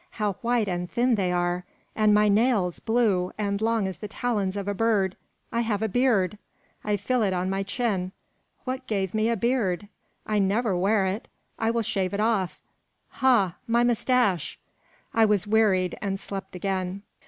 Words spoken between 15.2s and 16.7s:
was wearied, and slept